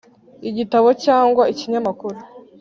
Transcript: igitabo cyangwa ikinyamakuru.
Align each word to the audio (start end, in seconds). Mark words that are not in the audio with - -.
igitabo 0.49 0.89
cyangwa 1.05 1.43
ikinyamakuru. 1.53 2.17